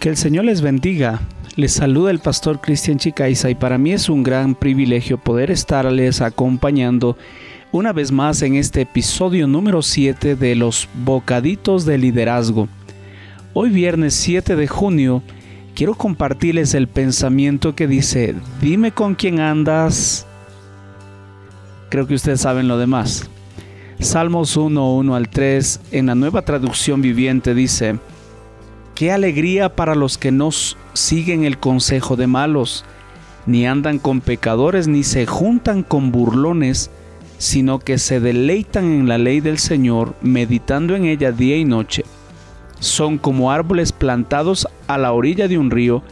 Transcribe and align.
Que 0.00 0.08
el 0.08 0.16
Señor 0.16 0.44
les 0.44 0.60
bendiga. 0.60 1.20
Les 1.56 1.72
saluda 1.72 2.12
el 2.12 2.20
pastor 2.20 2.60
Cristian 2.60 2.98
Chicaiza 2.98 3.50
y 3.50 3.56
para 3.56 3.78
mí 3.78 3.92
es 3.92 4.08
un 4.08 4.22
gran 4.22 4.54
privilegio 4.54 5.18
poder 5.18 5.50
estarles 5.50 6.20
acompañando 6.20 7.16
una 7.72 7.92
vez 7.92 8.12
más 8.12 8.42
en 8.42 8.54
este 8.54 8.82
episodio 8.82 9.48
número 9.48 9.82
7 9.82 10.36
de 10.36 10.54
los 10.54 10.88
Bocaditos 11.04 11.84
de 11.84 11.98
Liderazgo. 11.98 12.68
Hoy 13.54 13.70
viernes 13.70 14.14
7 14.14 14.54
de 14.54 14.68
junio 14.68 15.20
quiero 15.74 15.96
compartirles 15.96 16.74
el 16.74 16.86
pensamiento 16.86 17.74
que 17.74 17.88
dice, 17.88 18.36
dime 18.60 18.92
con 18.92 19.16
quién 19.16 19.40
andas. 19.40 20.28
Creo 21.88 22.06
que 22.06 22.14
ustedes 22.14 22.40
saben 22.40 22.68
lo 22.68 22.78
demás. 22.78 23.28
Salmos 23.98 24.56
1, 24.56 24.94
1 24.94 25.16
al 25.16 25.28
3 25.28 25.80
en 25.90 26.06
la 26.06 26.14
nueva 26.14 26.42
traducción 26.42 27.02
viviente 27.02 27.52
dice, 27.52 27.98
Qué 28.98 29.12
alegría 29.12 29.76
para 29.76 29.94
los 29.94 30.18
que 30.18 30.32
no 30.32 30.50
siguen 30.92 31.44
el 31.44 31.58
consejo 31.58 32.16
de 32.16 32.26
malos, 32.26 32.84
ni 33.46 33.64
andan 33.64 34.00
con 34.00 34.20
pecadores, 34.20 34.88
ni 34.88 35.04
se 35.04 35.24
juntan 35.24 35.84
con 35.84 36.10
burlones, 36.10 36.90
sino 37.38 37.78
que 37.78 37.98
se 37.98 38.18
deleitan 38.18 38.86
en 38.86 39.06
la 39.06 39.16
ley 39.16 39.38
del 39.38 39.58
Señor, 39.58 40.16
meditando 40.20 40.96
en 40.96 41.04
ella 41.04 41.30
día 41.30 41.56
y 41.56 41.64
noche. 41.64 42.02
Son 42.80 43.18
como 43.18 43.52
árboles 43.52 43.92
plantados 43.92 44.66
a 44.88 44.98
la 44.98 45.12
orilla 45.12 45.46
de 45.46 45.58
un 45.58 45.70
río, 45.70 46.02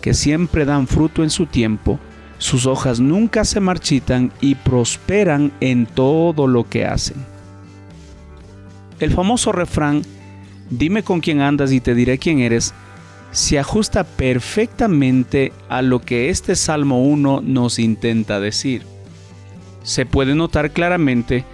que 0.00 0.12
siempre 0.12 0.64
dan 0.64 0.88
fruto 0.88 1.22
en 1.22 1.30
su 1.30 1.46
tiempo, 1.46 2.00
sus 2.38 2.66
hojas 2.66 2.98
nunca 2.98 3.44
se 3.44 3.60
marchitan 3.60 4.32
y 4.40 4.56
prosperan 4.56 5.52
en 5.60 5.86
todo 5.86 6.48
lo 6.48 6.68
que 6.68 6.86
hacen. 6.86 7.24
El 8.98 9.12
famoso 9.12 9.52
refrán 9.52 10.02
dime 10.72 11.02
con 11.02 11.20
quién 11.20 11.40
andas 11.40 11.70
y 11.72 11.80
te 11.80 11.94
diré 11.94 12.18
quién 12.18 12.40
eres, 12.40 12.74
se 13.30 13.58
ajusta 13.58 14.04
perfectamente 14.04 15.52
a 15.68 15.82
lo 15.82 16.00
que 16.00 16.28
este 16.28 16.56
Salmo 16.56 17.02
1 17.04 17.42
nos 17.42 17.78
intenta 17.78 18.40
decir. 18.40 18.82
Se 19.82 20.06
puede 20.06 20.34
notar 20.34 20.70
claramente 20.70 21.44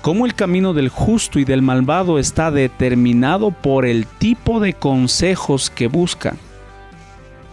cómo 0.00 0.26
el 0.26 0.34
camino 0.34 0.74
del 0.74 0.88
justo 0.88 1.38
y 1.38 1.44
del 1.44 1.62
malvado 1.62 2.18
está 2.18 2.50
determinado 2.50 3.50
por 3.50 3.84
el 3.84 4.06
tipo 4.06 4.60
de 4.60 4.74
consejos 4.74 5.70
que 5.70 5.86
busca. 5.88 6.36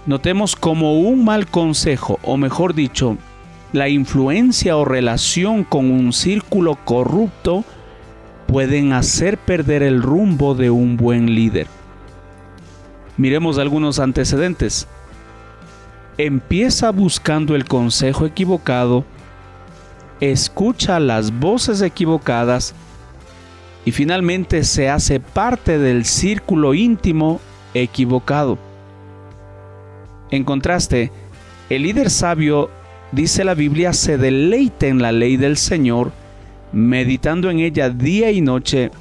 Notemos 0.05 0.55
como 0.55 0.99
un 0.99 1.25
mal 1.25 1.47
consejo, 1.47 2.19
o 2.23 2.37
mejor 2.37 2.73
dicho, 2.73 3.17
la 3.73 3.89
influencia 3.89 4.77
o 4.77 4.85
relación 4.85 5.63
con 5.63 5.91
un 5.91 6.13
círculo 6.13 6.75
corrupto, 6.83 7.63
pueden 8.49 8.93
hacer 8.93 9.37
perder 9.37 9.83
el 9.83 10.01
rumbo 10.01 10.55
de 10.55 10.71
un 10.71 10.97
buen 10.97 11.35
líder. 11.35 11.67
Miremos 13.15 13.59
algunos 13.59 13.99
antecedentes. 13.99 14.87
Empieza 16.17 16.89
buscando 16.89 17.55
el 17.55 17.65
consejo 17.65 18.25
equivocado, 18.25 19.05
escucha 20.19 20.99
las 20.99 21.31
voces 21.31 21.83
equivocadas 21.83 22.73
y 23.85 23.91
finalmente 23.91 24.63
se 24.63 24.89
hace 24.89 25.19
parte 25.19 25.77
del 25.77 26.03
círculo 26.03 26.73
íntimo 26.73 27.39
equivocado. 27.75 28.57
En 30.31 30.43
contraste, 30.43 31.11
el 31.69 31.83
líder 31.83 32.09
sabio, 32.09 32.71
dice 33.11 33.43
la 33.43 33.53
Biblia, 33.53 33.93
se 33.93 34.17
deleita 34.17 34.87
en 34.87 35.03
la 35.03 35.11
ley 35.11 35.37
del 35.37 35.55
Señor 35.55 36.11
meditando 36.71 37.49
en 37.49 37.59
ella 37.59 37.89
día 37.89 38.31
y 38.31 38.41
noche, 38.41 38.91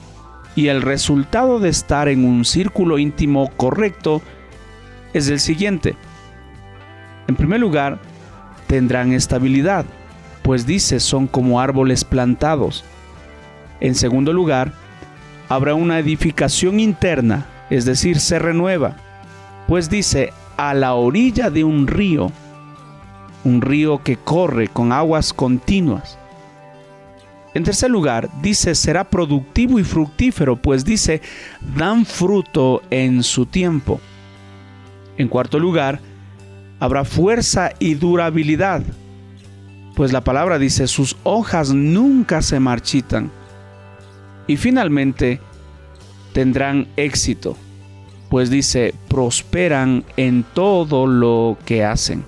y 0.55 0.69
el 0.69 0.83
resultado 0.83 1.61
de 1.61 1.69
estar 1.69 2.09
en 2.09 2.25
un 2.25 2.45
círculo 2.45 2.99
íntimo 2.99 3.51
correcto 3.57 4.23
es 5.13 5.29
el 5.29 5.41
siguiente. 5.41 5.95
En 7.28 7.37
primer 7.37 7.61
lugar, 7.61 8.01
tendrán 8.67 9.12
estabilidad, 9.12 9.84
pues 10.43 10.67
dice 10.67 10.99
son 11.01 11.27
como 11.27 11.61
árboles 11.61 12.05
plantados. 12.05 12.84
En 13.81 13.95
segundo 13.95 14.33
lugar, 14.33 14.73
habrá 15.49 15.75
una 15.75 15.99
edificación 15.99 16.81
interna, 16.81 17.47
es 17.71 17.84
decir, 17.84 18.19
se 18.19 18.39
renueva, 18.39 18.97
pues 19.67 19.89
dice 19.89 20.33
a 20.57 20.75
la 20.75 20.95
orilla 20.95 21.51
de 21.51 21.65
un 21.65 21.87
río, 21.87 22.33
un 23.45 23.61
río 23.61 24.03
que 24.03 24.17
corre 24.17 24.69
con 24.69 24.93
aguas 24.93 25.33
continuas. 25.33 26.19
En 27.54 27.64
tercer 27.64 27.91
lugar, 27.91 28.28
dice, 28.42 28.75
será 28.75 29.09
productivo 29.09 29.78
y 29.78 29.84
fructífero, 29.84 30.56
pues 30.56 30.84
dice, 30.84 31.22
dan 31.76 32.04
fruto 32.04 32.82
en 32.91 33.22
su 33.22 33.47
tiempo. 33.47 34.00
En 35.16 35.28
cuarto 35.28 35.59
lugar, 35.59 36.00
habrá 36.78 37.04
fuerza 37.04 37.72
y 37.78 37.94
durabilidad, 37.94 38.82
pues 39.97 40.12
la 40.12 40.22
palabra 40.22 40.60
dice, 40.60 40.86
sus 40.86 41.16
hojas 41.25 41.72
nunca 41.72 42.41
se 42.41 42.60
marchitan. 42.60 43.32
Y 44.47 44.56
finalmente, 44.56 45.41
tendrán 46.32 46.86
éxito, 46.97 47.56
pues 48.28 48.48
dice, 48.48 48.94
prosperan 49.09 50.04
en 50.16 50.44
todo 50.54 51.09
lo 51.09 51.59
que 51.65 51.84
hacen. 51.84 52.22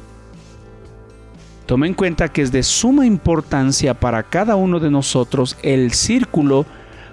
Tome 1.70 1.86
en 1.86 1.94
cuenta 1.94 2.26
que 2.26 2.42
es 2.42 2.50
de 2.50 2.64
suma 2.64 3.06
importancia 3.06 3.94
para 3.94 4.24
cada 4.24 4.56
uno 4.56 4.80
de 4.80 4.90
nosotros 4.90 5.56
el 5.62 5.92
círculo 5.92 6.66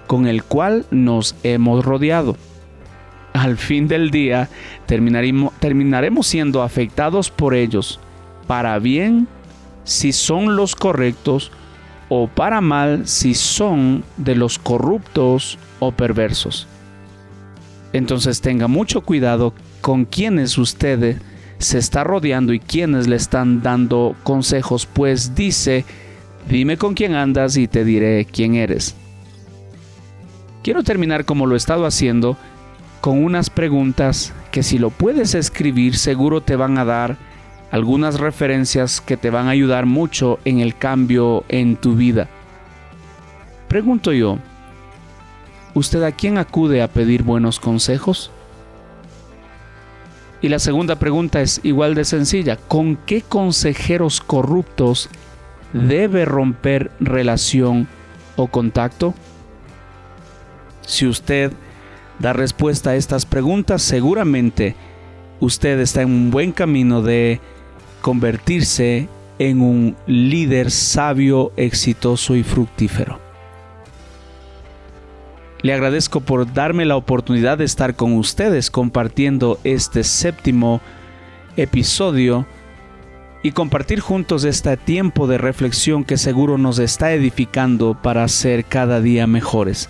con 0.08 0.26
el 0.26 0.42
cual 0.42 0.84
nos 0.90 1.36
hemos 1.44 1.84
rodeado. 1.84 2.36
Al 3.34 3.56
fin 3.56 3.86
del 3.86 4.10
día 4.10 4.48
terminaremos, 4.86 6.26
siendo 6.26 6.64
afectados 6.64 7.30
por 7.30 7.54
ellos, 7.54 8.00
para 8.48 8.76
bien 8.80 9.28
si 9.84 10.10
son 10.10 10.56
los 10.56 10.74
correctos 10.74 11.52
o 12.08 12.26
para 12.26 12.60
mal 12.60 13.06
si 13.06 13.34
son 13.34 14.02
de 14.16 14.34
los 14.34 14.58
corruptos 14.58 15.56
o 15.78 15.92
perversos. 15.92 16.66
Entonces 17.92 18.40
tenga 18.40 18.66
mucho 18.66 19.02
cuidado 19.02 19.54
con 19.82 20.04
quienes 20.04 20.58
ustedes 20.58 21.18
se 21.58 21.78
está 21.78 22.04
rodeando 22.04 22.52
y 22.52 22.60
quienes 22.60 23.08
le 23.08 23.16
están 23.16 23.62
dando 23.62 24.14
consejos, 24.22 24.86
pues 24.86 25.34
dice, 25.34 25.84
dime 26.48 26.76
con 26.76 26.94
quién 26.94 27.14
andas 27.14 27.56
y 27.56 27.68
te 27.68 27.84
diré 27.84 28.26
quién 28.30 28.54
eres. 28.54 28.94
Quiero 30.62 30.82
terminar 30.82 31.24
como 31.24 31.46
lo 31.46 31.54
he 31.54 31.58
estado 31.58 31.86
haciendo 31.86 32.36
con 33.00 33.22
unas 33.22 33.50
preguntas 33.50 34.32
que 34.50 34.62
si 34.62 34.78
lo 34.78 34.90
puedes 34.90 35.34
escribir 35.34 35.96
seguro 35.96 36.40
te 36.40 36.56
van 36.56 36.78
a 36.78 36.84
dar 36.84 37.16
algunas 37.70 38.18
referencias 38.18 39.00
que 39.00 39.16
te 39.16 39.30
van 39.30 39.46
a 39.46 39.50
ayudar 39.50 39.86
mucho 39.86 40.38
en 40.44 40.60
el 40.60 40.76
cambio 40.76 41.44
en 41.48 41.76
tu 41.76 41.94
vida. 41.94 42.28
Pregunto 43.68 44.12
yo, 44.12 44.38
¿usted 45.74 46.02
a 46.02 46.12
quién 46.12 46.38
acude 46.38 46.82
a 46.82 46.88
pedir 46.88 47.22
buenos 47.22 47.60
consejos? 47.60 48.30
Y 50.40 50.48
la 50.48 50.58
segunda 50.58 50.96
pregunta 50.96 51.40
es 51.40 51.60
igual 51.64 51.94
de 51.94 52.04
sencilla. 52.04 52.56
¿Con 52.56 52.96
qué 52.96 53.22
consejeros 53.22 54.20
corruptos 54.20 55.10
debe 55.72 56.24
romper 56.24 56.90
relación 57.00 57.88
o 58.36 58.46
contacto? 58.46 59.14
Si 60.86 61.06
usted 61.06 61.52
da 62.18 62.32
respuesta 62.32 62.90
a 62.90 62.96
estas 62.96 63.26
preguntas, 63.26 63.82
seguramente 63.82 64.76
usted 65.40 65.80
está 65.80 66.02
en 66.02 66.10
un 66.10 66.30
buen 66.30 66.52
camino 66.52 67.02
de 67.02 67.40
convertirse 68.00 69.08
en 69.38 69.60
un 69.60 69.96
líder 70.06 70.70
sabio, 70.70 71.52
exitoso 71.56 72.34
y 72.36 72.42
fructífero. 72.42 73.27
Le 75.62 75.72
agradezco 75.72 76.20
por 76.20 76.52
darme 76.52 76.84
la 76.84 76.96
oportunidad 76.96 77.58
de 77.58 77.64
estar 77.64 77.96
con 77.96 78.12
ustedes 78.12 78.70
compartiendo 78.70 79.58
este 79.64 80.04
séptimo 80.04 80.80
episodio 81.56 82.46
y 83.42 83.50
compartir 83.50 83.98
juntos 83.98 84.44
este 84.44 84.76
tiempo 84.76 85.26
de 85.26 85.38
reflexión 85.38 86.04
que 86.04 86.16
seguro 86.16 86.58
nos 86.58 86.78
está 86.78 87.12
edificando 87.12 87.96
para 88.00 88.26
ser 88.28 88.64
cada 88.64 89.00
día 89.00 89.26
mejores. 89.26 89.88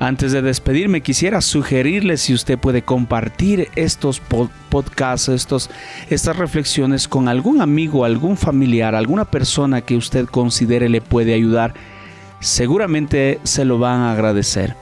Antes 0.00 0.32
de 0.32 0.42
despedirme 0.42 1.00
quisiera 1.00 1.40
sugerirle 1.40 2.18
si 2.18 2.34
usted 2.34 2.58
puede 2.58 2.82
compartir 2.82 3.68
estos 3.76 4.20
podcasts, 4.68 5.30
estos, 5.30 5.70
estas 6.10 6.36
reflexiones 6.36 7.08
con 7.08 7.28
algún 7.28 7.62
amigo, 7.62 8.04
algún 8.04 8.36
familiar, 8.36 8.94
alguna 8.94 9.24
persona 9.24 9.80
que 9.80 9.96
usted 9.96 10.26
considere 10.26 10.90
le 10.90 11.00
puede 11.00 11.32
ayudar 11.32 11.72
seguramente 12.44 13.40
se 13.42 13.64
lo 13.64 13.78
van 13.78 14.02
a 14.02 14.12
agradecer. 14.12 14.76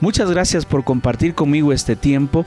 Muchas 0.00 0.30
gracias 0.30 0.66
por 0.66 0.84
compartir 0.84 1.34
conmigo 1.34 1.72
este 1.72 1.96
tiempo. 1.96 2.44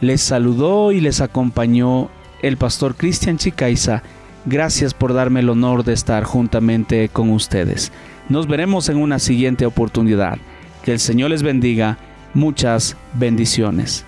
Les 0.00 0.22
saludó 0.22 0.92
y 0.92 1.00
les 1.00 1.20
acompañó 1.20 2.08
el 2.40 2.56
pastor 2.56 2.96
Cristian 2.96 3.36
Chicaiza. 3.36 4.02
Gracias 4.46 4.94
por 4.94 5.12
darme 5.12 5.40
el 5.40 5.50
honor 5.50 5.84
de 5.84 5.92
estar 5.92 6.24
juntamente 6.24 7.10
con 7.10 7.30
ustedes. 7.30 7.92
Nos 8.30 8.46
veremos 8.46 8.88
en 8.88 8.96
una 8.96 9.18
siguiente 9.18 9.66
oportunidad. 9.66 10.38
Que 10.82 10.92
el 10.92 10.98
Señor 10.98 11.30
les 11.30 11.42
bendiga. 11.42 11.98
Muchas 12.32 12.96
bendiciones. 13.12 14.06